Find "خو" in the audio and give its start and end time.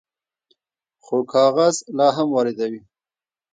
1.03-1.17